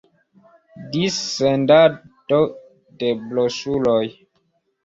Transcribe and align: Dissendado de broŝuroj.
Dissendado 0.95 2.41
de 3.03 3.13
broŝuroj. 3.29 4.03